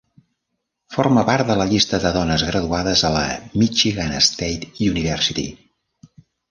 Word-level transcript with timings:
Forma 0.95 1.23
part 1.27 1.45
de 1.51 1.57
la 1.59 1.67
llista 1.73 1.99
de 2.05 2.13
dones 2.17 2.47
graduades 2.49 3.05
a 3.11 3.13
la 3.19 3.23
Michigan 3.63 4.19
State 4.31 4.73
University. 4.95 5.49